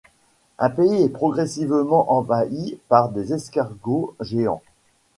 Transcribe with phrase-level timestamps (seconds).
[0.57, 4.63] Un pays est progressivement envahi par des escargots géants.